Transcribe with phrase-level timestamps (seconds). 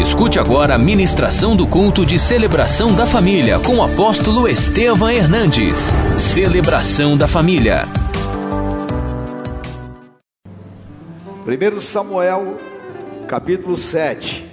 [0.00, 5.78] Escute agora a ministração do culto de celebração da família com o apóstolo Estevam Hernandes.
[6.18, 7.84] Celebração da família.
[11.46, 12.58] 1 Samuel,
[13.28, 14.46] capítulo 7.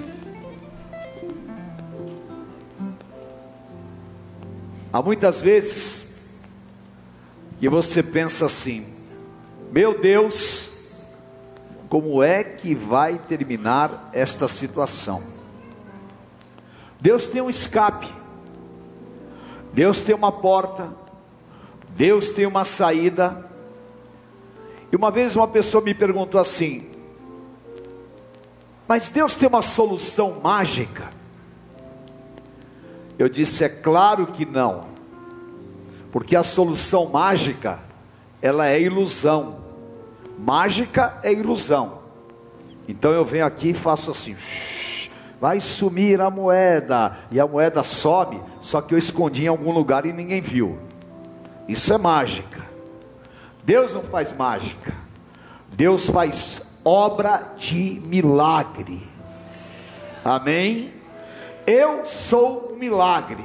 [4.91, 6.13] Há muitas vezes
[7.57, 8.85] que você pensa assim:
[9.71, 10.71] meu Deus,
[11.87, 15.36] como é que vai terminar esta situação?
[16.99, 18.07] Deus tem um escape,
[19.73, 20.91] Deus tem uma porta,
[21.89, 23.45] Deus tem uma saída.
[24.91, 26.87] E uma vez uma pessoa me perguntou assim:
[28.87, 31.11] Mas Deus tem uma solução mágica?
[33.19, 34.85] Eu disse: É claro que não,
[36.11, 37.79] porque a solução mágica,
[38.41, 39.65] ela é ilusão.
[40.37, 41.99] Mágica é ilusão.
[42.87, 44.96] Então eu venho aqui e faço assim: shh,
[45.39, 50.05] vai sumir a moeda, e a moeda sobe, só que eu escondi em algum lugar
[50.05, 50.79] e ninguém viu.
[51.67, 52.65] Isso é mágica.
[53.63, 54.93] Deus não faz mágica,
[55.73, 59.05] Deus faz obra de milagre.
[60.23, 60.93] Amém?
[61.65, 63.43] Eu sou um milagre,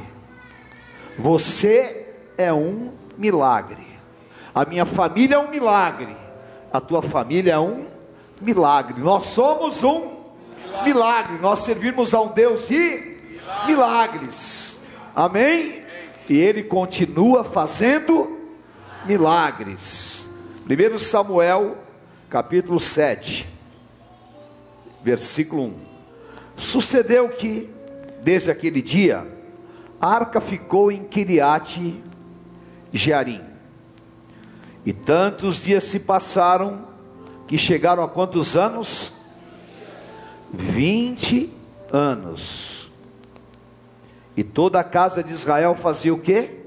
[1.19, 3.85] você é um milagre,
[4.55, 6.17] a minha família é um milagre,
[6.73, 7.87] a tua família é um
[8.41, 10.22] milagre, nós somos um milagre,
[10.85, 11.39] milagre.
[11.39, 14.83] nós servimos a um Deus de milagres, milagres.
[15.15, 15.83] Amém?
[16.29, 18.39] E Ele continua fazendo
[19.05, 20.29] milagres.
[20.69, 21.77] 1 Samuel,
[22.31, 23.49] capítulo 7,
[25.03, 25.75] versículo 1.
[26.57, 27.69] Sucedeu que,
[28.23, 29.27] desde aquele dia,
[30.01, 32.03] a arca ficou em Kiriate
[32.93, 33.43] Jearim.
[34.85, 36.87] E tantos dias se passaram
[37.47, 39.22] que chegaram a quantos anos?
[40.53, 41.53] 20
[41.93, 42.93] anos.
[44.37, 46.63] E toda a casa de Israel fazia o quê?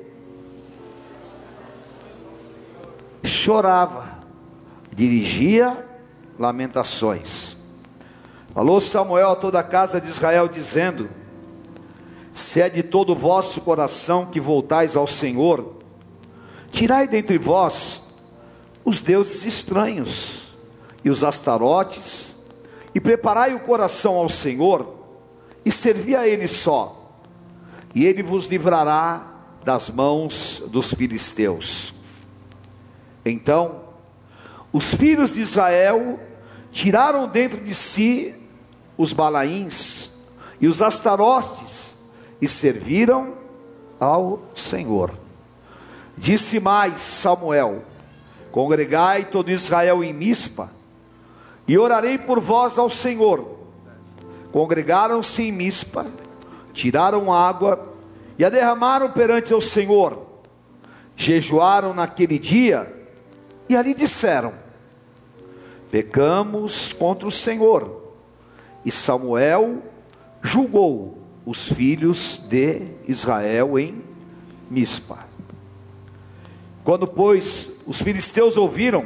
[3.45, 4.07] chorava,
[4.95, 5.85] dirigia
[6.39, 7.57] lamentações.
[8.53, 11.09] Falou Samuel a toda a casa de Israel, dizendo:
[12.31, 15.75] Se é de todo o vosso coração que voltais ao Senhor,
[16.71, 18.13] tirai dentre vós
[18.83, 20.57] os deuses estranhos
[21.03, 22.34] e os astarotes,
[22.95, 24.95] e preparai o coração ao Senhor,
[25.65, 27.19] e servi a Ele só,
[27.93, 29.33] e Ele vos livrará
[29.65, 31.93] das mãos dos filisteus.
[33.25, 33.81] Então,
[34.71, 36.19] os filhos de Israel
[36.71, 38.33] tiraram dentro de si
[38.97, 40.11] os balaíns
[40.61, 41.97] e os astarostes
[42.41, 43.33] e serviram
[43.99, 45.11] ao Senhor.
[46.17, 47.83] Disse mais Samuel:
[48.51, 50.71] Congregai todo Israel em Mispa,
[51.67, 53.55] e orarei por vós ao Senhor.
[54.51, 56.05] Congregaram-se em Mispa,
[56.73, 57.93] tiraram água
[58.37, 60.25] e a derramaram perante o Senhor.
[61.15, 62.91] Jejuaram naquele dia
[63.67, 64.53] e ali disseram:
[65.89, 68.03] Pecamos contra o Senhor.
[68.83, 69.81] E Samuel
[70.41, 74.03] julgou os filhos de Israel em
[74.69, 75.25] Mispa.
[76.83, 79.05] Quando, pois, os filisteus ouviram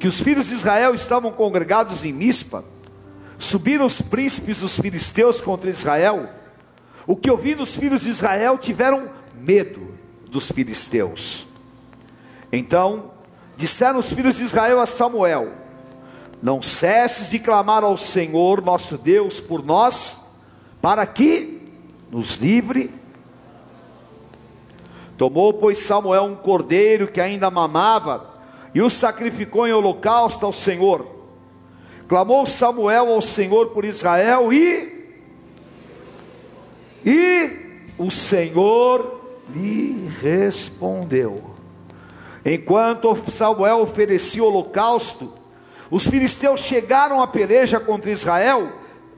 [0.00, 2.64] que os filhos de Israel estavam congregados em Mispa,
[3.38, 6.28] subiram os príncipes dos filisteus contra Israel.
[7.06, 9.94] O que ouviram os filhos de Israel tiveram medo
[10.28, 11.46] dos filisteus.
[12.50, 13.10] Então
[13.60, 15.52] Disseram os filhos de Israel a Samuel:
[16.42, 20.30] Não cesses de clamar ao Senhor nosso Deus por nós,
[20.80, 21.60] para que
[22.10, 22.90] nos livre.
[25.18, 28.30] Tomou, pois, Samuel um cordeiro que ainda mamava
[28.74, 31.06] e o sacrificou em holocausto ao Senhor.
[32.08, 34.98] Clamou Samuel ao Senhor por Israel e
[37.04, 37.50] e
[37.98, 39.20] o Senhor
[39.54, 41.50] lhe respondeu.
[42.44, 45.32] Enquanto Samuel oferecia o holocausto,
[45.90, 48.72] os filisteus chegaram à peleja contra Israel,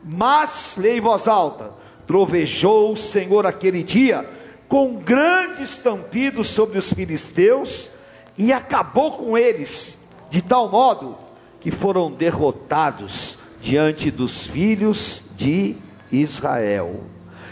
[0.05, 1.73] mas, leia em voz alta,
[2.07, 4.29] trovejou o Senhor aquele dia
[4.69, 7.92] com grande estampido sobre os filisteus
[8.37, 11.17] e acabou com eles, de tal modo
[11.61, 15.77] que foram derrotados diante dos filhos de
[16.11, 17.05] Israel.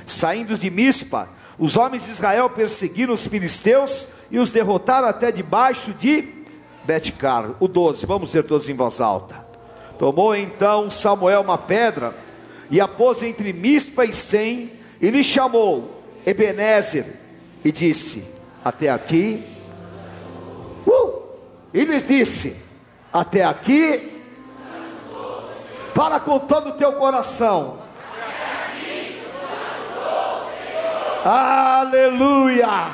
[0.06, 1.29] Saindo de Mispa,
[1.59, 6.41] os homens de Israel perseguiram os filisteus e os derrotaram até debaixo de
[6.85, 7.55] Betcar.
[7.61, 9.37] O 12, vamos ser todos em voz alta.
[9.99, 12.17] Tomou então Samuel uma pedra
[12.71, 17.05] e a pôs entre Mispa e Sem e lhe chamou Ebenezer
[17.65, 18.25] e disse:
[18.65, 19.60] Até aqui.
[20.90, 21.22] Uh!
[21.72, 22.56] E lhes disse:
[23.12, 24.20] Até aqui.
[25.94, 27.78] Fala com todo o teu coração.
[31.25, 32.88] Aleluia!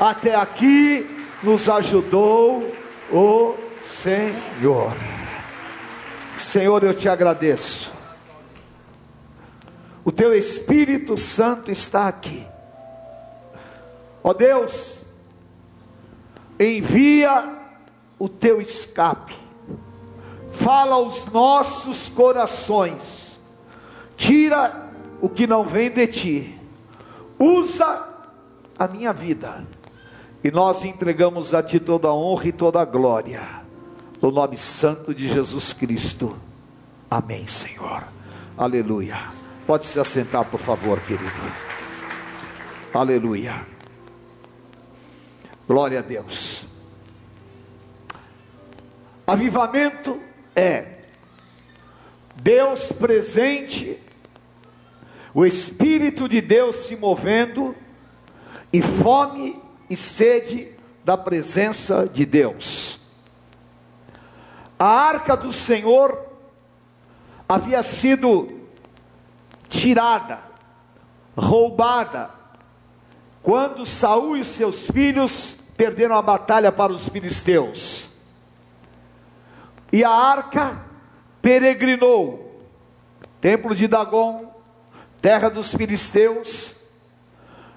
[0.00, 1.08] Até aqui
[1.42, 2.72] nos ajudou
[3.12, 4.92] o Senhor.
[6.36, 7.92] Senhor, eu te agradeço.
[10.04, 12.46] O teu Espírito Santo está aqui.
[14.22, 15.03] Ó Deus,
[16.58, 17.48] envia
[18.18, 19.34] o teu escape.
[20.52, 23.40] Fala aos nossos corações.
[24.16, 24.90] Tira
[25.20, 26.60] o que não vem de ti.
[27.38, 28.08] Usa
[28.78, 29.64] a minha vida.
[30.42, 33.42] E nós entregamos a ti toda a honra e toda a glória.
[34.20, 36.36] No nome santo de Jesus Cristo.
[37.10, 38.04] Amém, Senhor.
[38.56, 39.32] Aleluia.
[39.66, 41.30] Pode se assentar, por favor, querido.
[42.92, 43.73] Aleluia.
[45.66, 46.66] Glória a Deus.
[49.26, 50.20] Avivamento
[50.54, 50.94] é
[52.36, 53.98] Deus presente,
[55.32, 57.74] o Espírito de Deus se movendo,
[58.72, 60.72] e fome e sede
[61.04, 63.00] da presença de Deus.
[64.78, 66.26] A arca do Senhor
[67.48, 68.60] havia sido
[69.68, 70.40] tirada,
[71.36, 72.30] roubada,
[73.44, 78.08] quando Saul e seus filhos perderam a batalha para os filisteus.
[79.92, 80.82] E a arca
[81.42, 82.58] peregrinou,
[83.42, 84.50] templo de Dagon,
[85.20, 86.84] terra dos filisteus,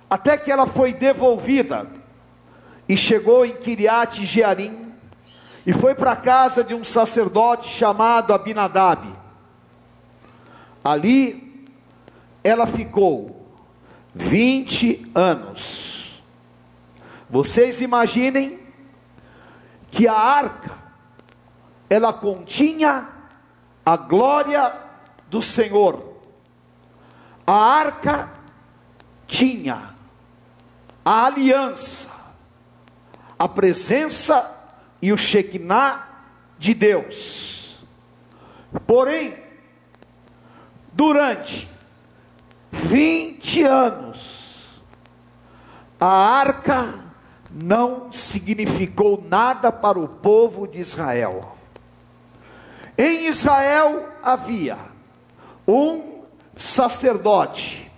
[0.10, 1.86] até que ela foi devolvida
[2.88, 4.94] e chegou em Kiriat Jearim
[5.66, 9.06] e foi para a casa de um sacerdote chamado Abinadab.
[10.82, 11.68] Ali
[12.42, 13.47] ela ficou
[14.18, 16.24] 20 anos.
[17.30, 18.60] Vocês imaginem
[19.92, 20.76] que a arca
[21.90, 23.08] ela continha
[23.86, 24.74] a glória
[25.30, 26.18] do Senhor.
[27.46, 28.34] A arca
[29.26, 29.96] tinha
[31.06, 32.12] a aliança,
[33.40, 34.54] a presença
[35.02, 36.06] e o Shekinah
[36.58, 37.86] de Deus.
[38.86, 39.38] Porém,
[40.92, 41.77] durante
[42.72, 44.82] 20 anos,
[46.00, 46.94] a arca
[47.50, 51.58] não significou nada para o povo de Israel.
[52.98, 54.78] Em Israel havia
[55.68, 56.24] um
[56.56, 57.92] sacerdote,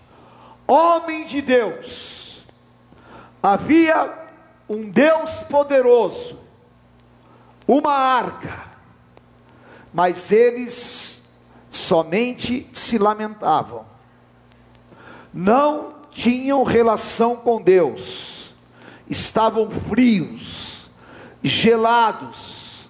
[0.67, 2.45] homem de Deus,
[3.41, 4.13] havia
[4.67, 6.39] um Deus poderoso,
[7.67, 8.69] uma arca,
[9.93, 11.29] mas eles
[11.69, 13.85] somente se lamentavam,
[15.33, 18.53] não tinham relação com Deus,
[19.09, 20.89] estavam frios,
[21.43, 22.89] gelados.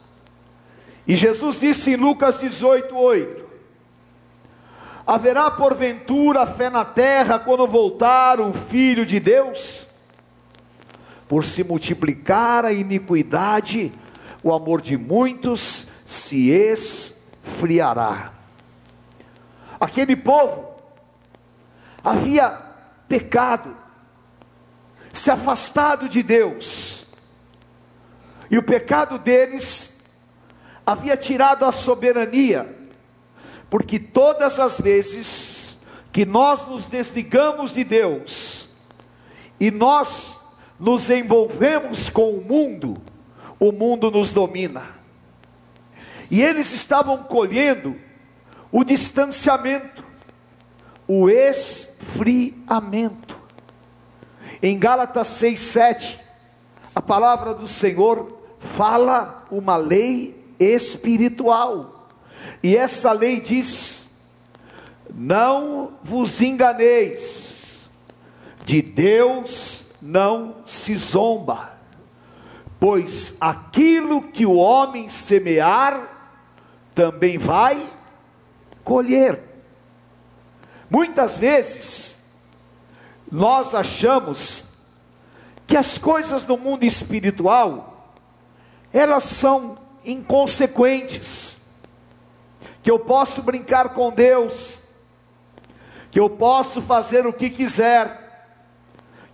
[1.07, 3.45] E Jesus disse em Lucas 18, 8:
[5.06, 9.88] Haverá porventura fé na terra quando voltar o Filho de Deus?
[11.27, 13.92] Por se multiplicar a iniquidade,
[14.44, 18.33] o amor de muitos se esfriará.
[19.80, 20.69] Aquele povo
[22.04, 22.50] havia
[23.07, 23.75] pecado,
[25.13, 27.06] se afastado de Deus,
[28.50, 30.01] e o pecado deles
[30.86, 32.78] havia tirado a soberania,
[33.69, 35.80] porque todas as vezes
[36.12, 38.69] que nós nos desligamos de Deus
[39.59, 40.42] e nós
[40.80, 43.00] nos envolvemos com o mundo,
[43.59, 44.97] o mundo nos domina.
[46.31, 47.95] E eles estavam colhendo
[48.71, 49.98] o distanciamento,
[51.09, 53.37] o esfriamento.
[54.61, 56.19] Em Gálatas 6, 7,
[56.94, 62.07] a palavra do Senhor fala uma lei espiritual.
[62.61, 64.06] E essa lei diz:
[65.13, 67.89] Não vos enganeis,
[68.63, 71.80] de Deus não se zomba
[72.80, 76.18] pois aquilo que o homem semear,
[76.95, 77.85] também vai
[78.83, 79.48] colher.
[80.90, 82.26] Muitas vezes,
[83.31, 84.69] nós achamos
[85.68, 88.16] que as coisas do mundo espiritual,
[88.92, 91.58] elas são inconsequentes,
[92.81, 94.80] que eu posso brincar com Deus,
[96.10, 98.28] que eu posso fazer o que quiser,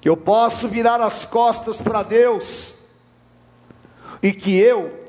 [0.02, 2.80] que eu posso virar as costas para Deus,
[4.22, 5.06] e que eu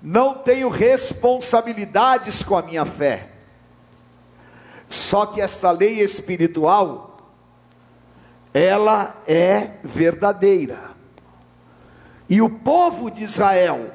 [0.00, 3.37] não tenho responsabilidades com a minha fé.
[4.88, 7.18] Só que esta lei espiritual,
[8.54, 10.90] ela é verdadeira.
[12.28, 13.92] E o povo de Israel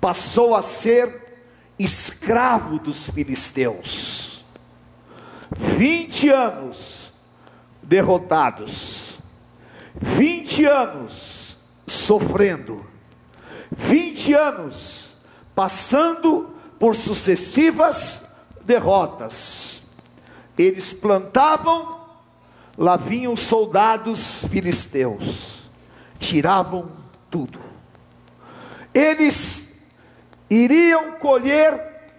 [0.00, 1.42] passou a ser
[1.78, 4.44] escravo dos filisteus.
[5.56, 7.12] 20 anos
[7.82, 9.18] derrotados,
[9.94, 12.84] 20 anos sofrendo,
[13.70, 15.16] 20 anos
[15.54, 19.73] passando por sucessivas derrotas.
[20.56, 22.00] Eles plantavam,
[22.76, 25.62] lá vinham soldados filisteus,
[26.18, 26.90] tiravam
[27.30, 27.60] tudo.
[28.92, 29.80] Eles
[30.48, 32.12] iriam colher,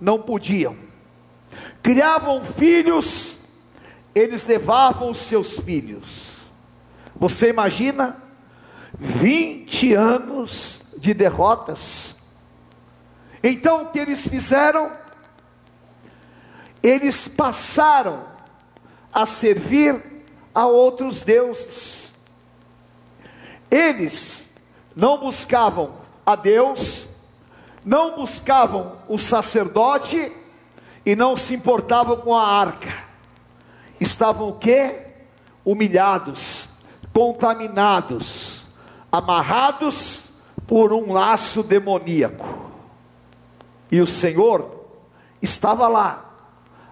[0.00, 0.76] não podiam.
[1.82, 3.38] Criavam filhos,
[4.14, 6.50] eles levavam seus filhos.
[7.16, 8.16] Você imagina?
[8.98, 12.16] 20 anos de derrotas.
[13.42, 14.90] Então o que eles fizeram?
[16.82, 18.24] Eles passaram
[19.12, 20.02] a servir
[20.54, 22.14] a outros deuses.
[23.70, 24.52] Eles
[24.94, 25.94] não buscavam
[26.24, 27.08] a Deus,
[27.84, 30.32] não buscavam o sacerdote
[31.04, 32.92] e não se importavam com a arca.
[34.00, 35.06] Estavam o quê?
[35.64, 36.70] Humilhados,
[37.12, 38.64] contaminados,
[39.10, 40.30] amarrados
[40.66, 42.70] por um laço demoníaco.
[43.90, 44.86] E o Senhor
[45.42, 46.29] estava lá,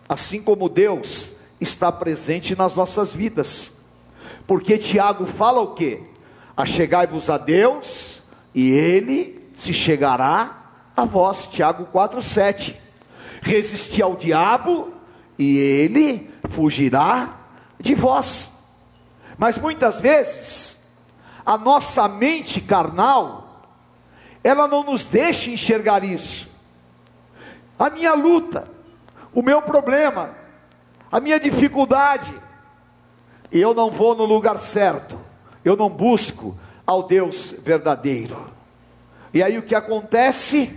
[0.08, 3.78] assim como Deus está presente nas nossas vidas.
[4.46, 6.00] Porque Tiago fala o quê?
[6.56, 8.22] Achegai-vos a Deus,
[8.54, 11.46] e ele se chegará a vós.
[11.46, 12.74] Tiago 4:7.
[13.42, 14.92] Resisti ao diabo,
[15.38, 17.36] e ele fugirá
[17.78, 18.58] de vós.
[19.36, 20.86] Mas muitas vezes,
[21.46, 23.62] a nossa mente carnal,
[24.42, 26.50] ela não nos deixa enxergar isso.
[27.78, 28.68] A minha luta,
[29.34, 30.34] o meu problema,
[31.10, 32.32] a minha dificuldade,
[33.50, 35.18] e eu não vou no lugar certo,
[35.64, 36.56] eu não busco
[36.86, 38.46] ao Deus verdadeiro.
[39.32, 40.74] E aí o que acontece?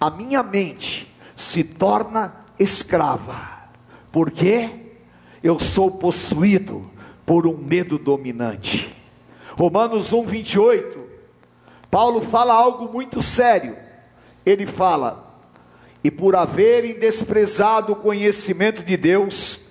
[0.00, 3.68] A minha mente se torna escrava,
[4.10, 4.68] porque
[5.42, 6.90] eu sou possuído
[7.24, 8.94] por um medo dominante.
[9.58, 11.02] Romanos 1, 28,
[11.90, 13.76] Paulo fala algo muito sério.
[14.46, 15.21] Ele fala:
[16.04, 19.68] e por haverem desprezado o conhecimento de Deus,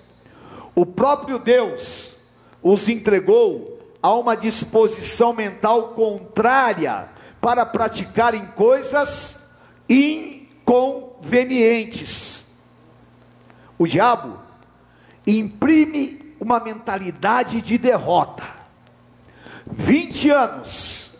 [0.73, 2.19] o próprio Deus
[2.63, 7.09] os entregou a uma disposição mental contrária
[7.39, 9.49] para praticarem coisas
[9.89, 12.57] inconvenientes.
[13.77, 14.39] O diabo
[15.25, 18.43] imprime uma mentalidade de derrota.
[19.67, 21.17] 20 anos,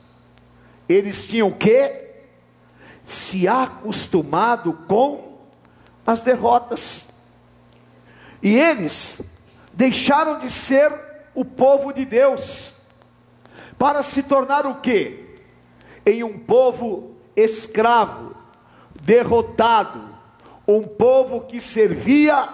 [0.88, 2.11] eles tinham o que?
[3.12, 5.38] Se acostumado com
[6.06, 7.10] as derrotas.
[8.41, 9.22] E eles
[9.74, 10.91] deixaram de ser
[11.36, 12.77] o povo de Deus
[13.77, 15.36] para se tornar o que?
[16.06, 18.36] Em um povo escravo,
[19.01, 20.10] derrotado,
[20.68, 22.50] um povo que servia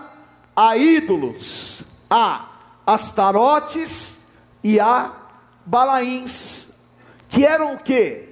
[0.56, 2.50] a ídolos, a
[2.86, 4.28] astarotes
[4.64, 5.14] e a
[5.66, 6.78] balaíns,
[7.30, 8.27] que eram o que?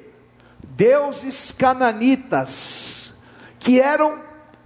[0.76, 3.14] Deuses cananitas,
[3.60, 4.22] que eram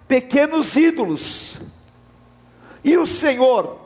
[0.07, 1.61] pequenos ídolos.
[2.83, 3.79] E o Senhor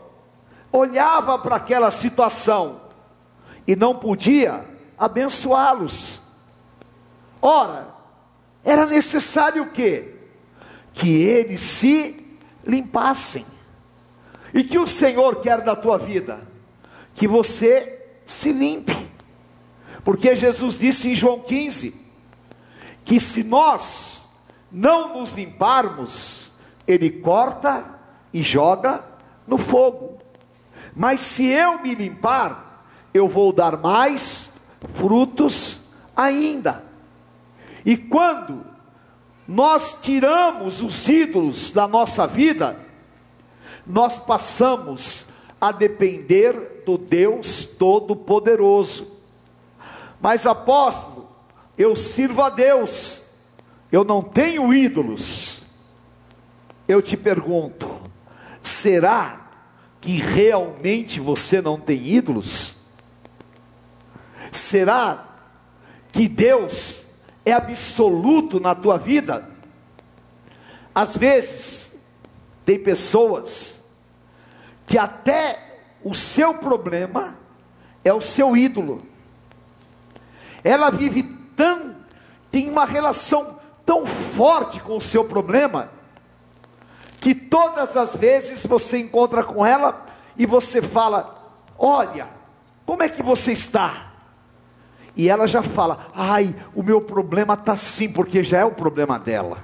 [0.72, 2.82] olhava para aquela situação
[3.68, 4.66] e não podia
[4.98, 6.22] abençoá-los.
[7.42, 7.90] Ora,
[8.64, 10.16] era necessário o quê?
[10.94, 13.46] Que eles se limpassem.
[14.54, 16.48] E que o Senhor quer da tua vida?
[17.14, 19.12] Que você se limpe.
[20.04, 22.03] Porque Jesus disse em João 15:
[23.04, 24.30] que se nós
[24.72, 26.52] não nos limparmos,
[26.88, 28.00] ele corta
[28.34, 29.04] e joga
[29.48, 30.18] no fogo.
[30.96, 34.56] Mas se eu me limpar, eu vou dar mais
[34.96, 36.84] frutos ainda.
[37.86, 38.66] E quando
[39.48, 42.80] nós tiramos os ídolos da nossa vida,
[43.86, 45.28] nós passamos
[45.60, 49.20] a depender do Deus Todo-Poderoso.
[50.22, 51.13] Mas apóstolo,
[51.78, 53.32] eu sirvo a Deus,
[53.92, 55.64] eu não tenho ídolos.
[56.88, 58.02] Eu te pergunto,
[58.62, 59.50] será
[60.02, 62.78] que realmente você não tem ídolos?
[64.52, 65.26] Será
[66.12, 67.08] que Deus
[67.46, 69.50] é absoluto na tua vida?
[70.94, 72.00] Às vezes,
[72.66, 73.86] tem pessoas
[74.86, 77.38] que até o seu problema
[78.04, 79.02] é o seu ídolo.
[80.64, 81.24] Ela vive
[81.56, 81.96] tão,
[82.52, 85.90] tem uma relação tão forte com o seu problema,
[87.20, 90.06] que todas as vezes você encontra com ela
[90.38, 91.36] e você fala:
[91.78, 92.28] Olha,
[92.86, 94.12] como é que você está?
[95.16, 99.18] E ela já fala: Ai, o meu problema está assim, porque já é o problema
[99.18, 99.58] dela.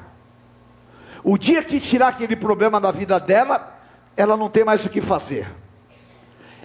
[1.24, 3.78] O dia que tirar aquele problema da vida dela,
[4.16, 5.50] ela não tem mais o que fazer.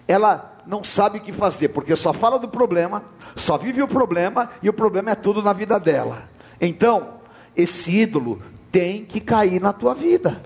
[0.07, 3.05] ela não sabe o que fazer, porque só fala do problema,
[3.37, 6.29] só vive o problema e o problema é tudo na vida dela.
[6.61, 7.15] Então,
[7.57, 10.43] esse ídolo tem que cair na tua vida.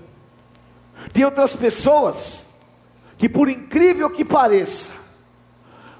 [1.13, 2.49] Tem outras pessoas
[3.17, 4.91] que, por incrível que pareça,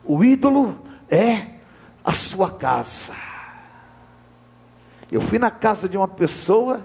[0.04, 0.78] o ídolo
[1.10, 1.46] é
[2.04, 3.14] a sua casa.
[5.12, 6.82] Eu fui na casa de uma pessoa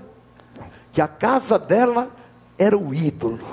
[0.93, 2.11] que a casa dela
[2.57, 3.47] era o ídolo.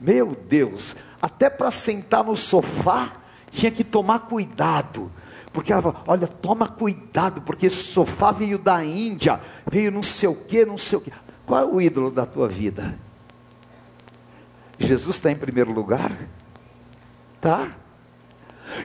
[0.00, 0.96] Meu Deus,
[1.26, 3.14] até para sentar no sofá
[3.50, 5.10] tinha que tomar cuidado.
[5.52, 10.28] Porque ela falou, olha, toma cuidado, porque esse sofá veio da Índia, veio não sei
[10.28, 11.12] o que, não sei o que.
[11.44, 12.96] Qual é o ídolo da tua vida?
[14.78, 16.12] Jesus está em primeiro lugar?
[17.40, 17.74] Tá?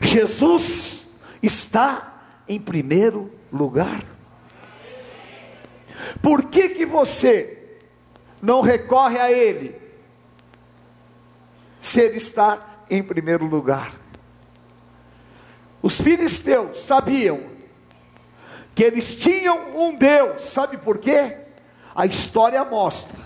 [0.02, 1.12] Jesus
[1.44, 4.02] está em primeiro lugar.
[6.24, 7.78] Por que que você
[8.42, 9.81] não recorre a Ele?
[11.82, 13.94] Se Ele está em primeiro lugar.
[15.82, 17.42] Os filisteus sabiam
[18.76, 21.38] que eles tinham um Deus, sabe por quê?
[21.96, 23.20] A história mostra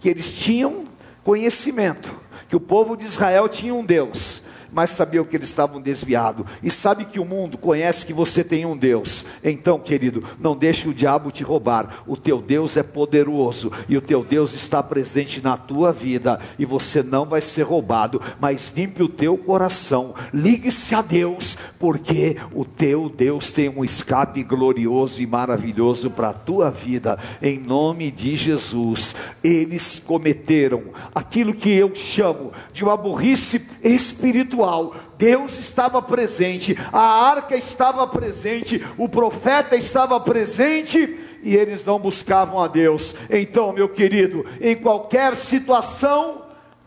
[0.00, 0.84] que eles tinham
[1.24, 2.14] conhecimento,
[2.48, 6.46] que o povo de Israel tinha um Deus, mas sabiam que eles estavam desviados.
[6.62, 9.26] E sabe que o mundo conhece que você tem um Deus.
[9.44, 12.02] Então, querido, não deixe o diabo te roubar.
[12.06, 16.64] O teu Deus é poderoso e o teu Deus está presente na tua vida e
[16.64, 18.20] você não vai ser roubado.
[18.40, 24.42] Mas limpe o teu coração, ligue-se a Deus, porque o teu Deus tem um escape
[24.42, 27.18] glorioso e maravilhoso para a tua vida.
[27.42, 29.14] Em nome de Jesus,
[29.44, 34.94] eles cometeram aquilo que eu chamo de uma burrice espiritual espiritual.
[35.18, 42.60] Deus estava presente, a arca estava presente, o profeta estava presente e eles não buscavam
[42.60, 43.14] a Deus.
[43.30, 46.42] Então, meu querido, em qualquer situação,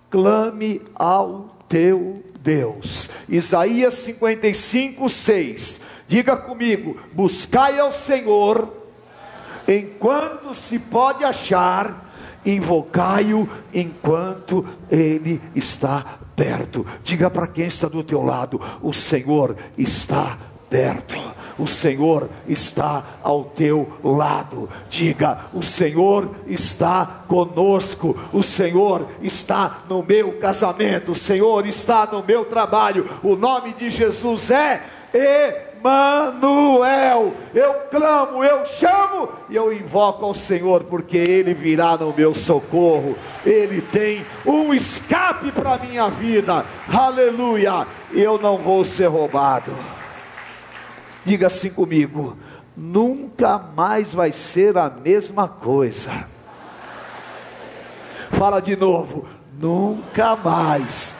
[0.10, 3.10] clame ao teu Deus.
[3.28, 5.82] Isaías 55, 6.
[6.08, 8.72] Diga comigo: buscai ao Senhor
[9.68, 12.04] enquanto se pode achar
[12.46, 16.86] invocai-o enquanto ele está perto.
[17.04, 20.38] Diga para quem está do teu lado: o Senhor está
[20.70, 21.16] perto.
[21.58, 24.70] O Senhor está ao teu lado.
[24.90, 28.18] Diga: O Senhor está conosco.
[28.34, 31.14] O Senhor está no meu casamento.
[31.14, 33.10] O Senhor está no meu trabalho.
[33.24, 34.82] O nome de Jesus é
[35.86, 37.36] Manuel.
[37.54, 43.16] Eu clamo, eu chamo e eu invoco ao Senhor, porque Ele virá no meu socorro.
[43.46, 46.66] Ele tem um escape para a minha vida.
[46.92, 47.86] Aleluia!
[48.12, 49.72] Eu não vou ser roubado.
[51.24, 52.36] Diga assim comigo:
[52.76, 56.26] nunca mais vai ser a mesma coisa.
[58.32, 59.28] Fala de novo:
[59.60, 61.16] nunca mais.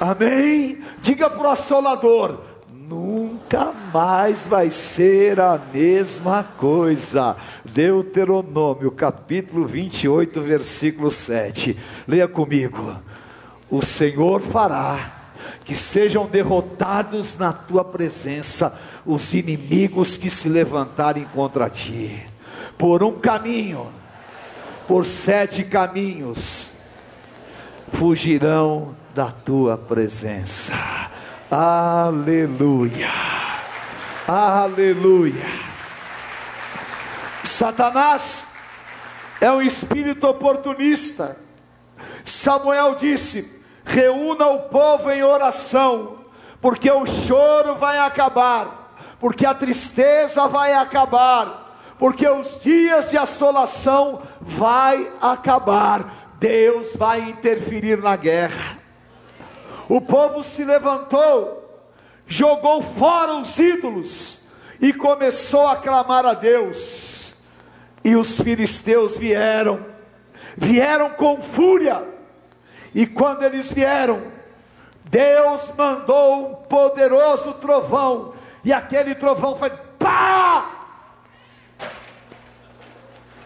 [0.00, 0.78] Amém?
[1.00, 2.43] Diga para o assolador:
[2.88, 7.36] nunca mais vai ser a mesma coisa.
[7.64, 11.76] Deuteronômio, capítulo 28, versículo 7.
[12.06, 12.96] Leia comigo.
[13.70, 15.22] O Senhor fará
[15.64, 22.22] que sejam derrotados na tua presença os inimigos que se levantarem contra ti.
[22.76, 23.86] Por um caminho,
[24.86, 26.72] por sete caminhos,
[27.92, 30.74] fugirão da tua presença
[31.56, 33.12] Aleluia.
[34.26, 35.46] Aleluia.
[37.44, 38.54] Satanás
[39.40, 41.36] é um espírito oportunista.
[42.24, 46.24] Samuel disse: reúna o povo em oração,
[46.60, 54.22] porque o choro vai acabar, porque a tristeza vai acabar, porque os dias de assolação
[54.40, 56.32] vai acabar.
[56.40, 58.83] Deus vai interferir na guerra.
[59.88, 61.82] O povo se levantou,
[62.26, 64.48] jogou fora os ídolos
[64.80, 67.36] e começou a clamar a Deus.
[68.02, 69.84] E os filisteus vieram,
[70.56, 72.02] vieram com fúria.
[72.94, 74.22] E quando eles vieram,
[75.04, 80.70] Deus mandou um poderoso trovão, e aquele trovão foi pá!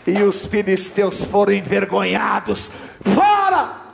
[0.06, 2.72] E os filisteus foram envergonhados.
[3.02, 3.87] Fora!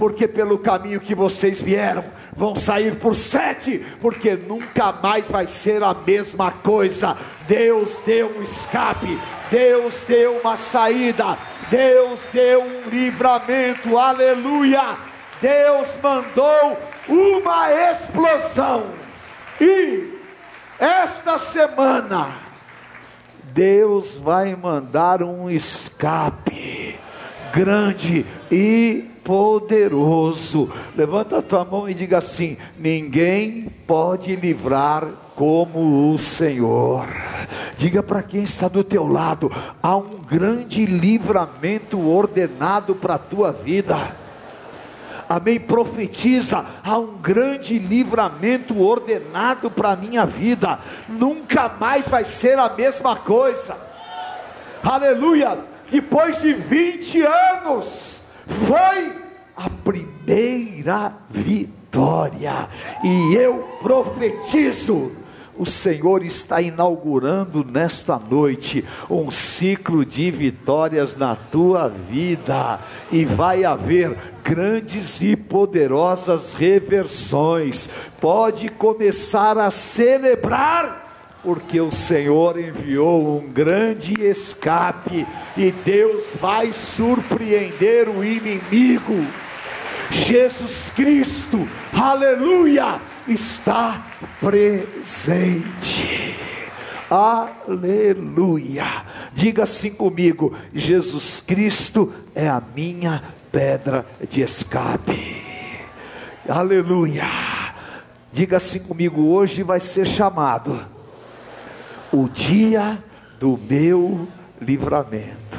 [0.00, 2.02] Porque pelo caminho que vocês vieram,
[2.34, 7.18] vão sair por sete, porque nunca mais vai ser a mesma coisa.
[7.46, 11.36] Deus deu um escape, Deus deu uma saída,
[11.68, 14.96] Deus deu um livramento, aleluia.
[15.38, 18.86] Deus mandou uma explosão,
[19.60, 20.18] e
[20.78, 22.38] esta semana,
[23.52, 26.98] Deus vai mandar um escape
[27.52, 30.68] grande e poderoso.
[30.96, 37.06] Levanta a tua mão e diga assim: ninguém pode livrar como o Senhor.
[37.76, 39.48] Diga para quem está do teu lado:
[39.80, 44.16] há um grande livramento ordenado para a tua vida.
[45.28, 45.60] Amém.
[45.60, 50.80] Profetiza, há um grande livramento ordenado para a minha vida.
[51.08, 53.76] Nunca mais vai ser a mesma coisa.
[54.82, 55.56] Aleluia.
[55.88, 59.19] Depois de 20 anos, foi
[59.60, 62.68] a primeira vitória.
[63.04, 65.12] E eu profetizo
[65.58, 72.80] o Senhor está inaugurando nesta noite um ciclo de vitórias na tua vida,
[73.12, 77.90] e vai haver grandes e poderosas reversões.
[78.18, 81.10] Pode começar a celebrar
[81.42, 85.26] porque o Senhor enviou um grande escape
[85.58, 89.26] e Deus vai surpreender o inimigo.
[90.10, 94.04] Jesus Cristo, aleluia, está
[94.40, 96.30] presente.
[97.10, 99.04] Aleluia.
[99.32, 105.42] Diga assim comigo: Jesus Cristo é a minha pedra de escape.
[106.48, 107.24] Aleluia.
[108.32, 110.86] Diga assim comigo: hoje vai ser chamado
[112.12, 113.02] o dia
[113.40, 114.28] do meu
[114.60, 115.49] livramento.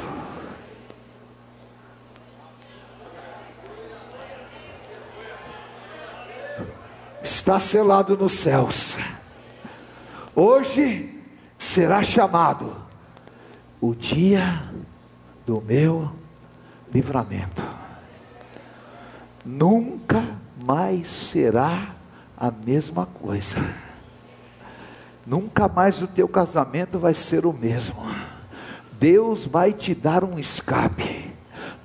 [7.22, 8.98] Está selado nos céus.
[10.34, 11.20] Hoje
[11.58, 12.76] será chamado
[13.80, 14.62] o dia
[15.46, 16.10] do meu
[16.92, 17.62] livramento.
[19.44, 20.22] Nunca
[20.64, 21.94] mais será
[22.36, 23.58] a mesma coisa.
[25.26, 28.04] Nunca mais o teu casamento vai ser o mesmo.
[28.92, 31.32] Deus vai te dar um escape.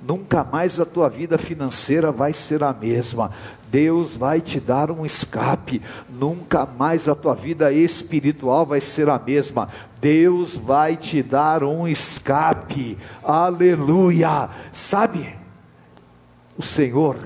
[0.00, 3.32] Nunca mais a tua vida financeira vai ser a mesma.
[3.70, 5.82] Deus vai te dar um escape.
[6.08, 9.68] Nunca mais a tua vida espiritual vai ser a mesma.
[10.00, 12.98] Deus vai te dar um escape.
[13.22, 14.48] Aleluia.
[14.72, 15.34] Sabe?
[16.56, 17.18] O Senhor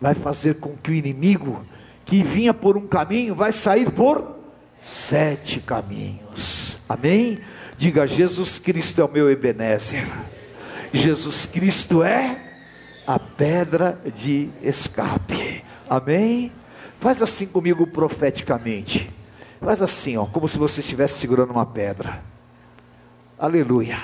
[0.00, 1.64] vai fazer com que o inimigo
[2.04, 4.36] que vinha por um caminho vai sair por
[4.78, 6.78] sete caminhos.
[6.88, 7.38] Amém?
[7.76, 10.06] Diga: Jesus Cristo é o meu Ebenezer.
[10.92, 12.50] Jesus Cristo é
[13.06, 15.64] a pedra de escape.
[15.90, 16.52] Amém?
[17.00, 19.10] Faz assim comigo profeticamente.
[19.60, 22.22] Faz assim, ó, como se você estivesse segurando uma pedra.
[23.36, 23.98] Aleluia.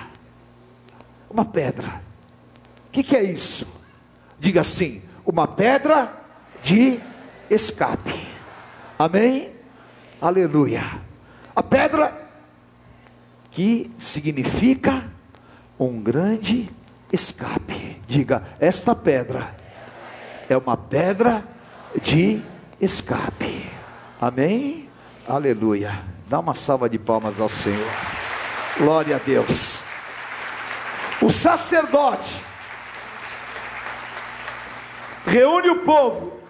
[1.31, 2.03] Uma pedra.
[2.88, 3.81] O que, que é isso?
[4.37, 6.12] Diga assim: uma pedra
[6.61, 6.99] de
[7.49, 8.27] escape.
[8.99, 9.53] Amém?
[10.20, 10.83] Aleluia.
[11.55, 12.29] A pedra
[13.53, 15.09] que significa
[15.79, 16.68] um grande
[17.12, 18.03] escape.
[18.09, 19.55] Diga, esta pedra
[20.49, 21.55] é uma pedra
[22.03, 22.42] de
[22.81, 23.70] escape.
[24.20, 24.88] Amém?
[25.27, 26.03] Aleluia.
[26.27, 27.90] Dá uma salva de palmas ao Senhor.
[28.79, 29.83] Glória a Deus.
[31.20, 32.42] O sacerdote
[35.25, 36.40] reúne o povo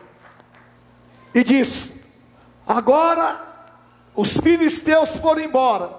[1.35, 2.05] e diz:
[2.66, 3.40] Agora
[4.14, 5.90] os filisteus foram embora,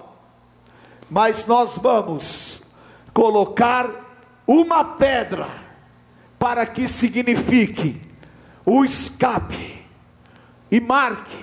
[1.08, 2.74] mas nós vamos
[3.14, 3.88] colocar
[4.46, 5.48] uma pedra
[6.38, 8.07] para que signifique
[8.70, 9.82] o escape
[10.70, 11.42] e marque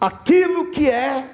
[0.00, 1.24] aquilo que é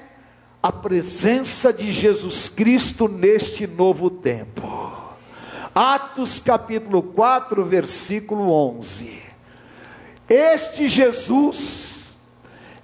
[0.63, 4.95] a presença de Jesus Cristo neste novo tempo.
[5.75, 9.23] Atos capítulo 4, versículo 11.
[10.29, 12.15] Este Jesus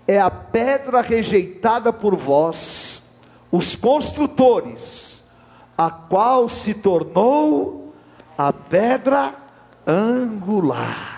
[0.09, 3.11] é a pedra rejeitada por vós,
[3.51, 5.25] os construtores,
[5.77, 7.95] a qual se tornou
[8.39, 9.35] a pedra
[9.87, 11.12] angular.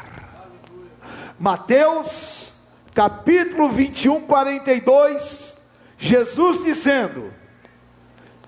[1.38, 2.55] Mateus
[2.94, 5.57] capítulo 21, 42,
[5.99, 7.33] Jesus dizendo: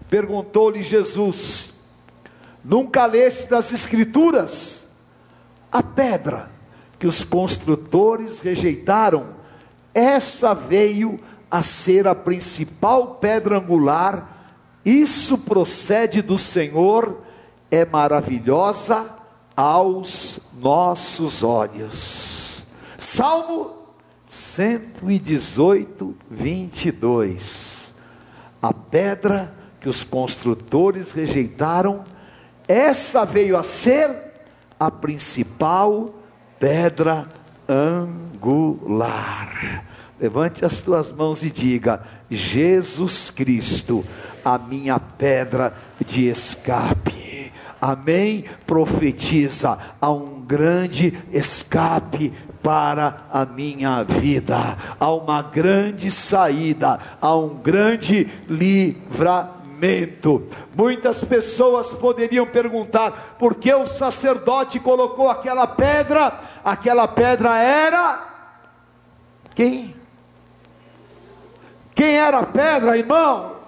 [0.08, 1.74] Perguntou-lhe Jesus:
[2.64, 4.92] Nunca leste das Escrituras
[5.70, 6.50] a pedra
[6.98, 9.34] que os construtores rejeitaram,
[9.92, 11.18] essa veio
[11.50, 17.22] a ser a principal pedra angular, isso procede do Senhor,
[17.70, 19.06] é maravilhosa
[19.56, 22.25] aos nossos olhos.
[23.08, 23.70] Salmo
[24.26, 27.94] 118, 22.
[28.60, 32.02] A pedra que os construtores rejeitaram,
[32.66, 34.10] essa veio a ser
[34.76, 36.16] a principal
[36.58, 37.28] pedra
[37.68, 39.52] angular.
[40.18, 44.04] Levante as tuas mãos e diga: Jesus Cristo,
[44.44, 45.72] a minha pedra
[46.04, 47.36] de escape
[47.80, 48.44] Amém?
[48.66, 52.32] Profetiza há um grande escape
[52.66, 60.44] para a minha vida, há uma grande saída, há um grande livramento.
[60.74, 66.40] Muitas pessoas poderiam perguntar: por que o sacerdote colocou aquela pedra?
[66.64, 68.26] Aquela pedra era
[69.54, 69.94] quem?
[71.94, 73.58] Quem era a pedra, irmão?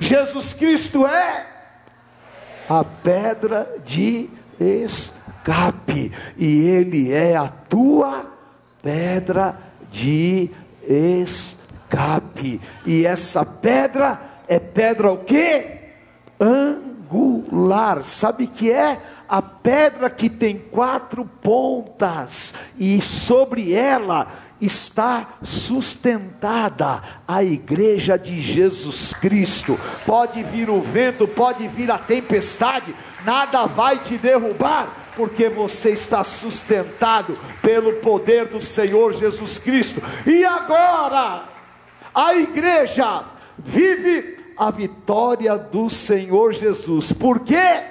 [0.00, 1.46] Jesus Cristo é
[2.68, 4.28] a pedra de
[5.42, 8.26] escape, e Ele é a tua
[8.82, 9.58] pedra
[9.90, 10.50] de
[10.88, 15.80] escape, e essa pedra é pedra o que?
[16.40, 19.00] Angular, sabe que é?
[19.28, 24.28] A pedra que tem quatro pontas, e sobre ela
[24.60, 29.78] está sustentada a igreja de Jesus Cristo.
[30.06, 36.24] Pode vir o vento, pode vir a tempestade, nada vai te derrubar, porque você está
[36.24, 40.02] sustentado pelo poder do Senhor Jesus Cristo.
[40.26, 41.44] E agora,
[42.14, 43.24] a igreja
[43.58, 47.12] vive a vitória do Senhor Jesus.
[47.12, 47.84] Por quê?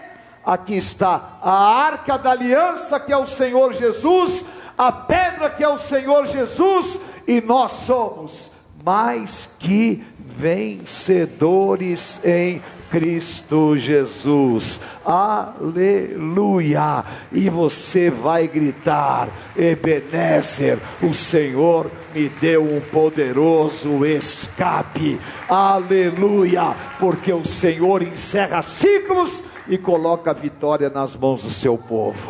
[0.44, 4.46] Aqui está a arca da aliança, que é o Senhor Jesus
[4.82, 8.54] a pedra que é o Senhor Jesus, e nós somos
[8.84, 14.82] mais que vencedores em Cristo Jesus.
[15.06, 17.06] Aleluia!
[17.32, 25.20] E você vai gritar: Ebenezer, o Senhor me deu um poderoso escape.
[25.48, 26.76] Aleluia!
[27.00, 32.30] Porque o Senhor encerra ciclos e coloca a vitória nas mãos do seu povo.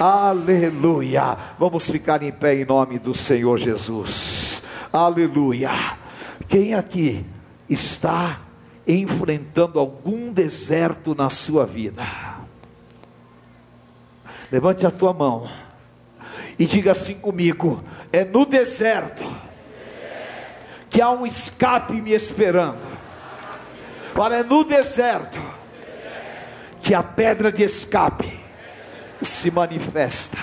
[0.00, 1.38] Aleluia.
[1.58, 4.64] Vamos ficar em pé em nome do Senhor Jesus.
[4.92, 5.70] Aleluia.
[6.48, 7.24] Quem aqui
[7.68, 8.45] está
[8.86, 12.02] enfrentando algum deserto na sua vida?
[14.50, 15.50] Levante a tua mão
[16.58, 19.24] e diga assim comigo: é no deserto
[20.88, 22.96] que há um escape me esperando.
[24.14, 25.38] Olha, é no deserto
[26.80, 28.40] que a pedra de escape
[29.20, 30.38] se manifesta.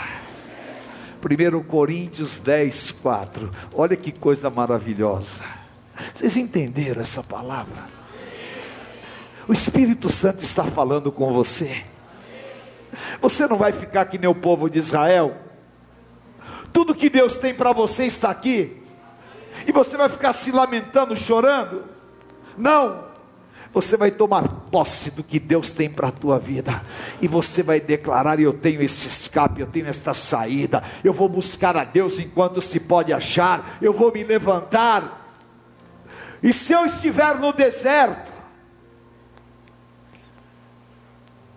[1.24, 3.52] 1 Coríntios 10, 4.
[3.74, 5.42] Olha que coisa maravilhosa.
[6.14, 8.03] Vocês entenderam essa palavra?
[9.48, 11.84] O Espírito Santo está falando com você.
[13.22, 15.36] Você não vai ficar que nem o povo de Israel.
[16.72, 18.82] Tudo que Deus tem para você está aqui.
[19.68, 21.86] E você vai ficar se lamentando, chorando.
[22.58, 23.14] Não
[23.74, 26.84] você vai tomar posse do que Deus tem para a tua vida,
[27.20, 31.76] e você vai declarar: Eu tenho esse escape, eu tenho esta saída, eu vou buscar
[31.76, 35.22] a Deus enquanto se pode achar, eu vou me levantar.
[36.42, 38.33] E se eu estiver no deserto,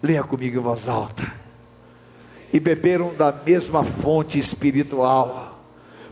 [0.02, 1.32] leia comigo em voz alta,
[2.52, 5.61] e beberam da mesma fonte espiritual,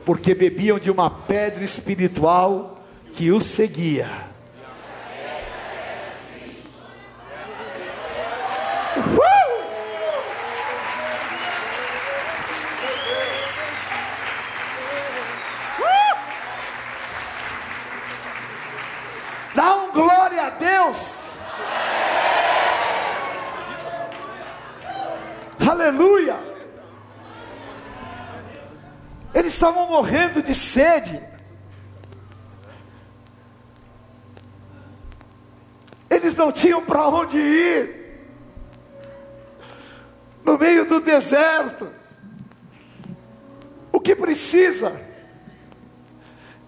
[0.05, 4.35] porque bebiam de uma pedra espiritual que os seguia.
[19.55, 21.24] Dá um glória a Deus.
[25.75, 26.39] Aleluia.
[29.35, 31.21] Eles estavam morrendo de sede.
[36.09, 38.23] Eles não tinham para onde ir
[40.45, 41.91] no meio do deserto.
[43.91, 45.03] O que precisa?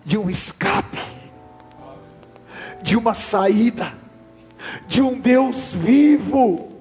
[0.04, 0.98] De um escape,
[2.82, 3.92] de uma saída,
[4.88, 6.72] de um Deus vivo.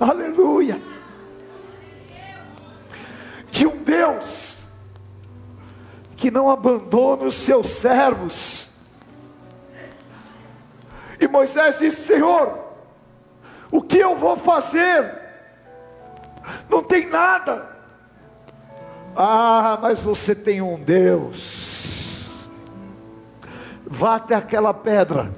[0.00, 0.95] Aleluia.
[3.86, 4.58] De Deus
[6.16, 8.80] que não abandona os seus servos.
[11.20, 12.58] E Moisés disse: Senhor,
[13.70, 15.26] o que eu vou fazer?
[16.68, 17.76] não tem nada.
[19.14, 22.28] Ah, mas você tem um Deus.
[23.86, 25.32] Vá até aquela pedra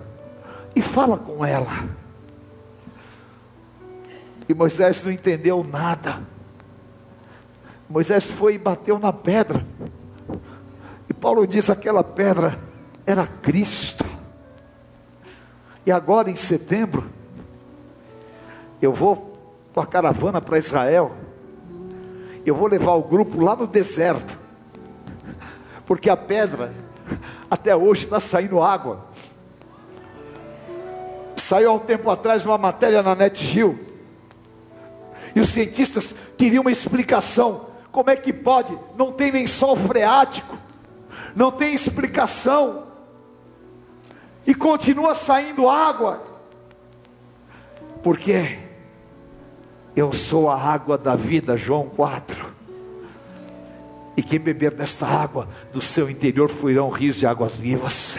[0.75, 1.89] e fala com ela.
[4.49, 6.23] E Moisés não entendeu nada.
[7.89, 9.65] Moisés foi e bateu na pedra.
[11.09, 12.59] E Paulo diz: aquela pedra
[13.07, 14.05] era Cristo.
[15.87, 17.09] E agora em setembro,
[18.83, 19.33] eu vou
[19.73, 21.13] com a caravana para Israel.
[22.45, 24.39] Eu vou levar o grupo lá no deserto,
[25.87, 26.75] porque a pedra
[27.51, 29.07] até hoje está saindo água.
[31.37, 33.79] Saiu há um tempo atrás uma matéria na NetGill.
[35.35, 37.68] E os cientistas queriam uma explicação.
[37.91, 38.79] Como é que pode?
[38.97, 40.57] Não tem lençol freático.
[41.35, 42.87] Não tem explicação.
[44.47, 46.23] E continua saindo água.
[48.03, 48.59] Porque
[49.95, 52.47] eu sou a água da vida, João 4.
[54.17, 58.19] E quem beber desta água, do seu interior fluirão rios de águas vivas.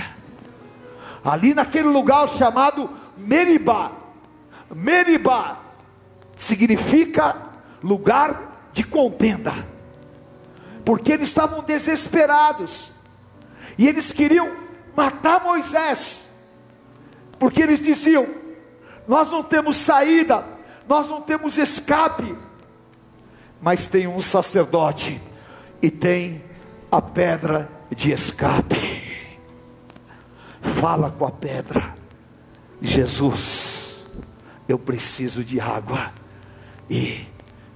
[1.23, 3.91] Ali naquele lugar chamado Meribá.
[4.73, 5.59] Meribá
[6.37, 7.35] significa
[7.83, 8.48] lugar
[8.79, 9.53] de contenda.
[10.85, 12.93] Porque eles estavam desesperados.
[13.77, 14.55] E eles queriam
[14.95, 16.31] matar Moisés.
[17.37, 18.25] Porque eles diziam:
[19.05, 20.45] Nós não temos saída,
[20.87, 22.33] nós não temos escape.
[23.61, 25.21] Mas tem um sacerdote
[25.81, 26.41] e tem
[26.89, 29.27] a pedra de escape.
[30.61, 31.93] Fala com a pedra,
[32.81, 34.05] Jesus,
[34.69, 36.13] eu preciso de água.
[36.89, 37.28] E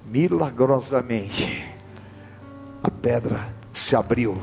[0.04, 1.64] milagrosamente
[2.82, 4.40] a pedra se abriu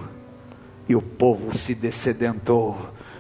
[0.88, 2.78] e o povo se descedentou,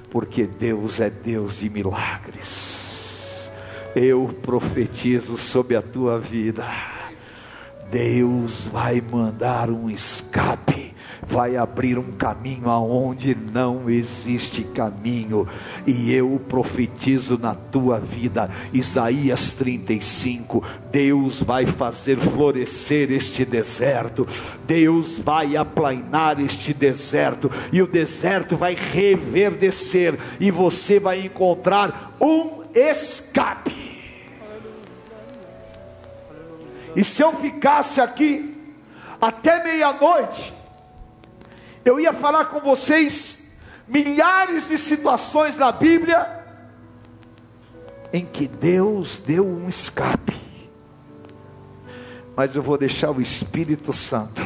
[0.10, 3.49] porque Deus é Deus de milagres.
[3.95, 6.65] Eu profetizo sobre a tua vida
[7.91, 10.81] Deus vai mandar um escape,
[11.32, 15.48] vai abrir um caminho aonde não existe caminho,
[15.88, 24.28] e eu profetizo na tua vida, Isaías 35: Deus vai fazer florescer este deserto,
[24.67, 32.63] Deus vai aplainar este deserto, e o deserto vai reverdecer, e você vai encontrar um
[32.76, 33.72] escape.
[36.94, 38.54] E se eu ficasse aqui
[39.22, 40.61] até meia-noite,
[41.84, 43.52] eu ia falar com vocês
[43.88, 46.39] milhares de situações na Bíblia
[48.13, 50.39] em que Deus deu um escape.
[52.36, 54.41] Mas eu vou deixar o Espírito Santo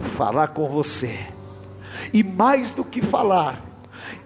[0.00, 1.26] falar com você.
[2.12, 3.67] E mais do que falar,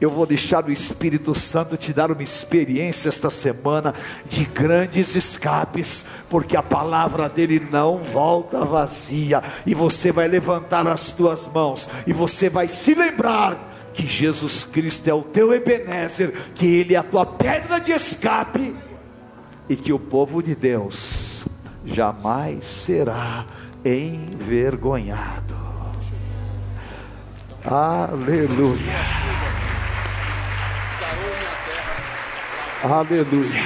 [0.01, 3.95] eu vou deixar o Espírito Santo te dar uma experiência esta semana
[4.29, 11.13] de grandes escapes, porque a palavra dele não volta vazia, e você vai levantar as
[11.13, 16.67] tuas mãos, e você vai se lembrar que Jesus Cristo é o teu Ebenezer, que
[16.67, 18.75] Ele é a tua pedra de escape,
[19.69, 21.45] e que o povo de Deus
[21.85, 23.47] jamais será
[23.85, 25.63] envergonhado.
[27.65, 29.52] Aleluia.
[32.85, 33.63] Aleluia.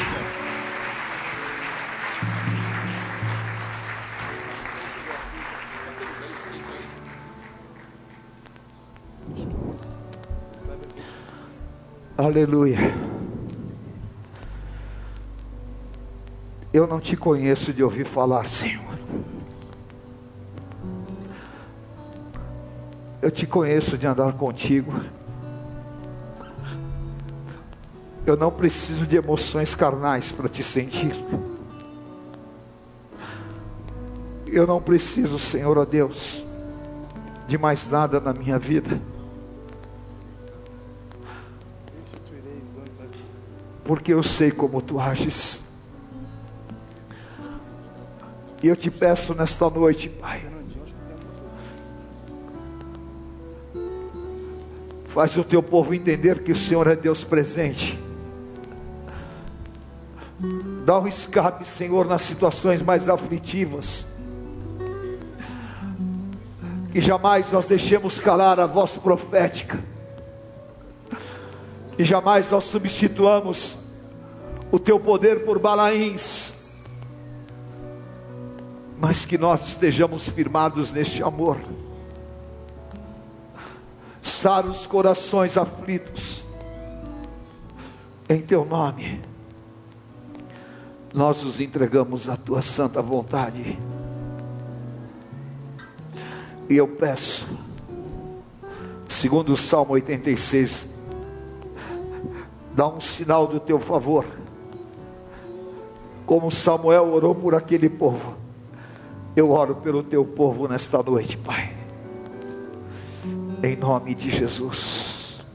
[12.18, 12.78] Aleluia.
[16.70, 18.84] Eu não te conheço de ouvir falar, Senhor.
[23.22, 24.92] Eu te conheço de andar contigo.
[28.26, 31.14] Eu não preciso de emoções carnais para te sentir.
[34.48, 36.42] Eu não preciso, Senhor, ó Deus,
[37.46, 39.00] de mais nada na minha vida.
[43.84, 45.64] Porque eu sei como tu ages.
[48.60, 50.44] E eu te peço nesta noite, Pai.
[55.04, 58.05] Faz o teu povo entender que o Senhor é Deus presente
[60.86, 64.06] Dá um escape, Senhor, nas situações mais aflitivas.
[66.92, 69.82] Que jamais nós deixemos calar a voz profética.
[71.96, 73.78] Que jamais nós substituamos
[74.70, 76.54] o teu poder por balaíns.
[78.96, 81.58] Mas que nós estejamos firmados neste amor.
[84.22, 86.44] Sara os corações aflitos.
[88.28, 89.34] Em teu nome
[91.14, 93.78] nós os entregamos à tua santa vontade.
[96.68, 97.46] E eu peço,
[99.08, 100.88] segundo o Salmo 86,
[102.74, 104.26] dá um sinal do teu favor,
[106.26, 108.36] como Samuel orou por aquele povo,
[109.36, 111.72] eu oro pelo teu povo nesta noite, Pai,
[113.62, 115.46] em nome de Jesus,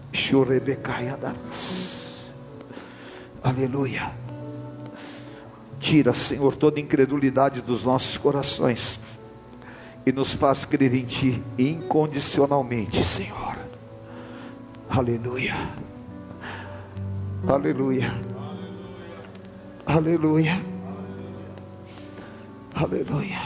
[3.43, 4.30] aleluia.
[5.91, 8.97] Tira, Senhor, toda incredulidade dos nossos corações
[10.05, 13.57] e nos faz crer em Ti incondicionalmente, Senhor.
[14.89, 15.53] Aleluia.
[17.45, 18.09] Aleluia.
[19.85, 20.61] Aleluia.
[22.73, 23.41] Aleluia.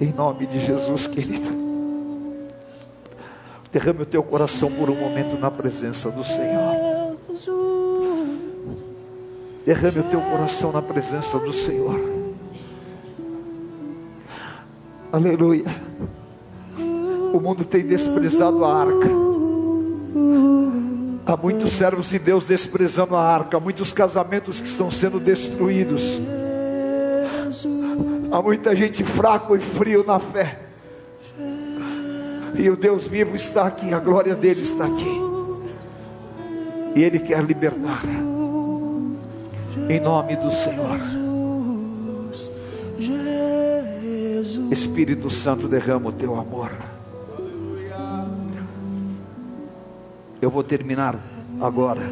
[0.00, 1.50] Em nome de Jesus, querido.
[3.70, 6.93] Derrame o teu coração por um momento na presença do Senhor.
[9.64, 11.98] Derrame o teu coração na presença do Senhor.
[15.10, 15.64] Aleluia.
[17.32, 19.08] O mundo tem desprezado a arca.
[21.26, 26.20] Há muitos servos de Deus desprezando a arca, há muitos casamentos que estão sendo destruídos.
[28.30, 30.60] Há muita gente fraco e frio na fé.
[32.54, 35.20] E o Deus vivo está aqui, a glória dele está aqui.
[36.94, 38.02] E ele quer libertar.
[39.88, 40.98] Em nome do Senhor.
[44.70, 46.72] Espírito Santo, derrama o teu amor.
[50.40, 51.18] Eu vou terminar
[51.60, 52.02] agora.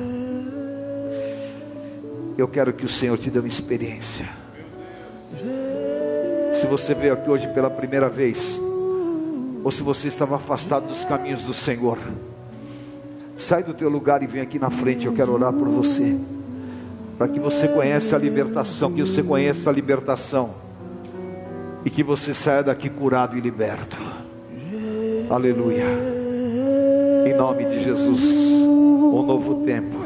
[2.36, 4.28] Eu quero que o Senhor te dê uma experiência.
[6.52, 8.60] Se você veio aqui hoje pela primeira vez,
[9.64, 11.98] ou se você estava afastado dos caminhos do Senhor,
[13.36, 15.06] sai do teu lugar e vem aqui na frente.
[15.06, 16.16] Eu quero orar por você,
[17.22, 20.50] para que você conheça a libertação, que você conheça a libertação
[21.84, 23.96] e que você saia daqui curado e liberto.
[25.30, 25.84] Aleluia.
[27.24, 28.20] Em nome de Jesus,
[28.64, 29.96] um novo tempo.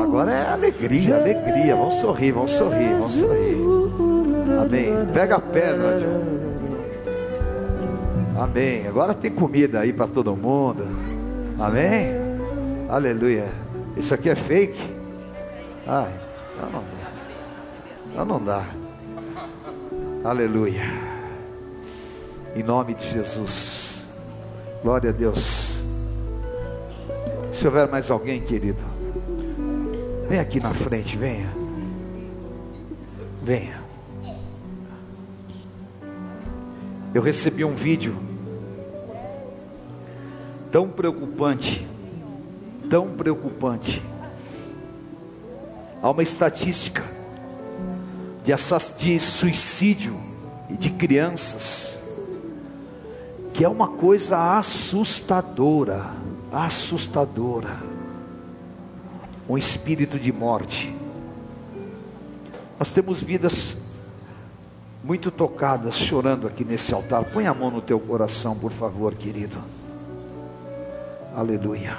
[0.00, 1.74] Agora é alegria, alegria.
[1.74, 3.56] Vamos sorrir, vamos sorrir, vamos sorrir.
[4.62, 4.92] Amém.
[5.12, 6.00] Pega a pedra.
[8.38, 8.86] Amém.
[8.86, 10.86] Agora tem comida aí para todo mundo.
[11.58, 12.12] Amém.
[12.88, 13.48] Aleluia.
[13.96, 14.78] Isso aqui é fake?
[15.84, 17.10] Ai, então não dá.
[18.06, 18.64] Então não dá.
[20.24, 20.82] Aleluia.
[22.54, 24.06] Em nome de Jesus.
[24.82, 25.80] Glória a Deus.
[27.52, 28.82] Se houver mais alguém, querido,
[30.28, 31.48] vem aqui na frente, venha.
[33.42, 33.80] Venha.
[37.12, 38.16] Eu recebi um vídeo
[40.70, 41.86] tão preocupante,
[42.88, 44.02] tão preocupante.
[46.02, 47.02] Há uma estatística
[48.42, 48.52] de,
[48.98, 50.18] de suicídio
[50.78, 51.98] de crianças
[53.52, 56.06] que é uma coisa assustadora,
[56.50, 57.76] assustadora.
[59.46, 60.94] Um espírito de morte.
[62.78, 63.76] Nós temos vidas
[65.04, 67.24] muito tocadas, chorando aqui nesse altar.
[67.24, 69.58] Põe a mão no teu coração, por favor, querido.
[71.36, 71.98] Aleluia.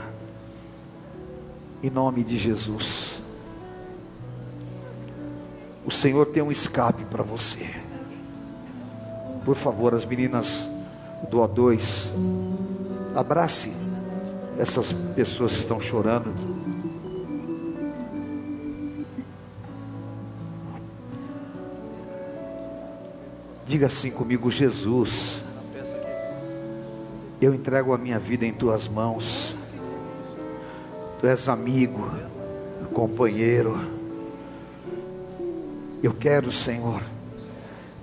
[1.84, 3.21] Em nome de Jesus.
[5.86, 7.70] O Senhor tem um escape para você.
[9.44, 10.70] Por favor, as meninas
[11.30, 12.12] do A2,
[13.16, 13.74] abrace
[14.58, 16.34] essas pessoas que estão chorando.
[23.66, 25.44] Diga assim comigo, Jesus
[27.42, 29.58] eu entrego a minha vida em tuas mãos.
[31.20, 32.08] Tu és amigo,
[32.94, 34.01] companheiro.
[36.04, 37.02] Eu quero, Senhor,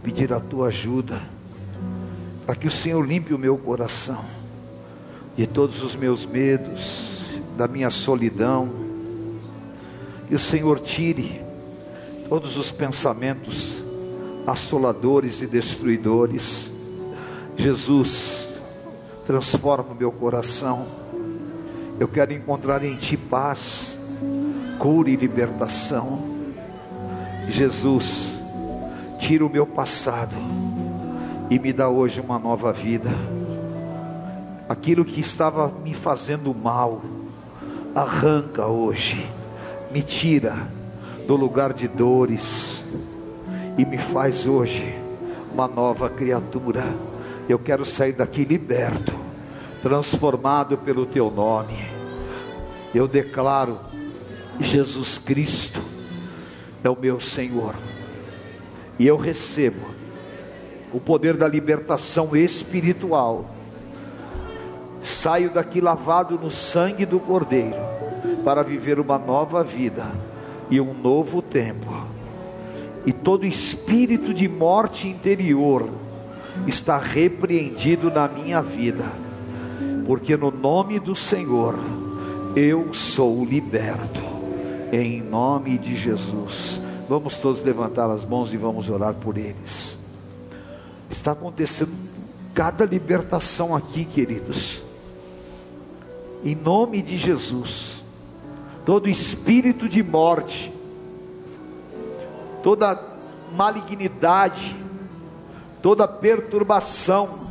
[0.02, 1.20] pedir a tua ajuda,
[2.46, 4.24] para que o Senhor limpe o meu coração
[5.36, 8.70] de todos os meus medos, da minha solidão,
[10.28, 11.40] que o Senhor tire
[12.28, 13.82] todos os pensamentos
[14.46, 16.72] assoladores e destruidores.
[17.56, 18.50] Jesus,
[19.26, 20.86] transforma o meu coração.
[21.98, 23.98] Eu quero encontrar em Ti paz,
[24.78, 26.27] cura e libertação.
[27.48, 28.40] Jesus,
[29.18, 30.34] tira o meu passado
[31.50, 33.10] e me dá hoje uma nova vida.
[34.68, 37.02] Aquilo que estava me fazendo mal,
[37.94, 39.26] arranca hoje,
[39.90, 40.56] me tira
[41.26, 42.84] do lugar de dores
[43.76, 44.94] e me faz hoje
[45.52, 46.84] uma nova criatura
[47.48, 49.12] eu quero sair daqui liberto,
[49.82, 51.88] transformado pelo teu nome.
[52.94, 53.80] Eu declaro:
[54.60, 55.80] Jesus Cristo
[56.88, 57.74] é o meu Senhor,
[58.98, 59.86] e eu recebo
[60.92, 63.50] o poder da libertação espiritual.
[65.00, 67.76] Saio daqui lavado no sangue do Cordeiro,
[68.42, 70.10] para viver uma nova vida
[70.70, 71.94] e um novo tempo.
[73.04, 75.88] E todo espírito de morte interior,
[76.66, 79.04] está repreendido na minha vida,
[80.06, 81.78] porque no nome do Senhor
[82.56, 84.37] eu sou liberto,
[84.92, 86.80] em nome de Jesus.
[87.08, 89.98] Vamos todos levantar as mãos e vamos orar por eles.
[91.10, 91.92] Está acontecendo
[92.54, 94.82] cada libertação aqui, queridos,
[96.44, 98.04] em nome de Jesus.
[98.84, 100.72] Todo espírito de morte
[102.62, 103.00] toda
[103.52, 104.76] malignidade,
[105.82, 107.46] toda perturbação,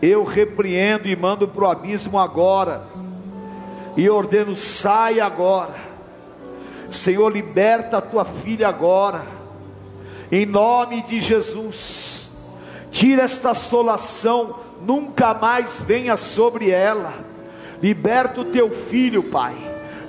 [0.00, 2.82] eu repreendo e mando para o abismo agora,
[3.96, 5.74] e ordeno: sai agora,
[6.92, 9.22] Senhor, liberta a tua filha agora,
[10.30, 12.30] em nome de Jesus,
[12.90, 17.12] tira esta assolação, nunca mais venha sobre ela,
[17.82, 19.54] liberta o teu filho, Pai,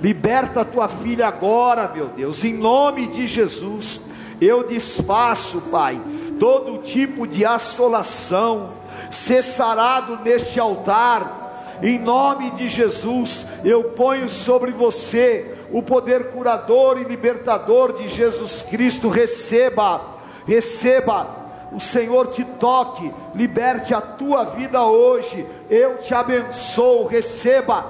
[0.02, 4.02] liberta a tua filha agora, meu Deus, em nome de Jesus,
[4.40, 6.00] eu desfaço, Pai,
[6.40, 8.72] todo tipo de assolação,
[9.10, 11.43] ser sarado neste altar,
[11.84, 18.64] em nome de Jesus, eu ponho sobre você o poder curador e libertador de Jesus
[18.64, 19.10] Cristo.
[19.10, 20.02] Receba,
[20.48, 21.28] receba,
[21.74, 25.46] o Senhor te toque, liberte a tua vida hoje.
[25.70, 27.86] Eu te abençoo, receba,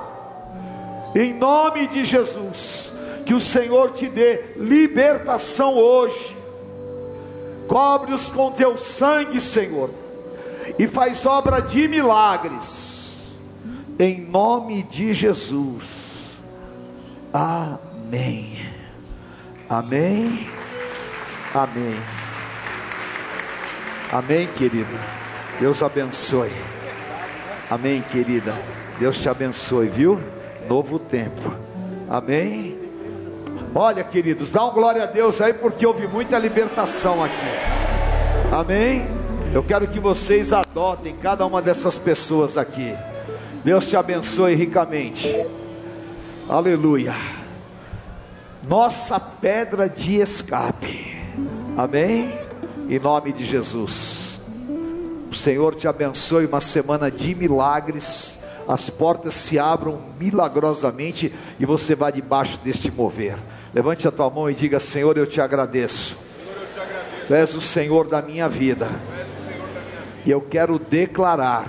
[1.13, 2.93] em nome de Jesus,
[3.27, 6.35] que o Senhor te dê libertação hoje.
[7.67, 9.91] Cobre-os com teu sangue, Senhor
[10.77, 13.03] e faz obra de milagres,
[13.99, 16.41] em nome de Jesus.
[17.33, 18.57] Amém.
[19.69, 20.47] Amém.
[21.53, 21.95] Amém.
[24.11, 24.99] Amém, querido.
[25.59, 26.51] Deus abençoe.
[27.69, 28.53] Amém, querida.
[28.99, 30.19] Deus te abençoe, viu?
[30.67, 31.53] Novo tempo.
[32.09, 32.77] Amém.
[33.73, 37.33] Olha, queridos, dá um glória a Deus aí, porque houve muita libertação aqui.
[38.51, 39.07] Amém.
[39.51, 42.95] Eu quero que vocês adotem cada uma dessas pessoas aqui.
[43.64, 45.34] Deus te abençoe ricamente.
[46.49, 47.16] Aleluia.
[48.68, 51.18] Nossa pedra de escape.
[51.78, 52.38] Amém?
[52.89, 54.41] Em nome de Jesus.
[55.32, 58.38] O Senhor te abençoe uma semana de milagres.
[58.68, 63.38] As portas se abram milagrosamente e você vai debaixo deste mover.
[63.74, 66.18] Levante a tua mão e diga: Senhor, eu te agradeço.
[67.28, 68.89] Tu és o Senhor da minha vida
[70.26, 71.66] e eu quero declarar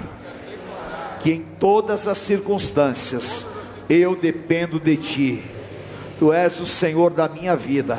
[1.25, 3.49] que em todas as circunstâncias
[3.89, 5.43] eu dependo de Ti.
[6.19, 7.99] Tu és o Senhor da minha vida.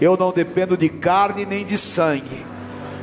[0.00, 2.44] Eu não dependo de carne nem de sangue.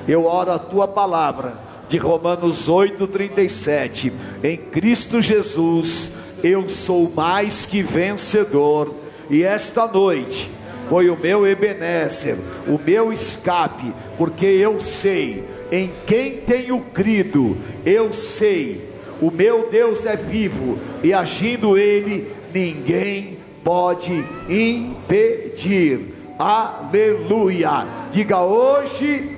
[0.05, 4.11] Eu oro a Tua palavra de Romanos 8:37.
[4.43, 6.11] Em Cristo Jesus
[6.43, 8.93] eu sou mais que vencedor.
[9.29, 10.51] E esta noite
[10.89, 12.37] foi o meu Ebenezer,
[12.67, 18.94] o meu escape, porque eu sei em quem tenho crido, eu sei,
[19.25, 26.13] o meu Deus é vivo e agindo Ele, ninguém pode impedir.
[26.37, 27.87] Aleluia!
[28.11, 29.35] Diga hoje,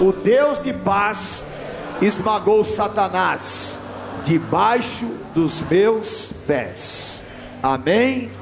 [0.00, 1.50] o Deus de paz
[2.02, 3.78] esmagou Satanás
[4.24, 7.22] debaixo dos meus pés.
[7.62, 8.32] Amém?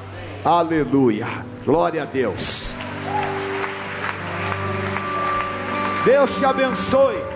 [0.42, 1.26] Aleluia!
[1.62, 2.72] Glória a Deus.
[6.06, 7.35] Deus te abençoe.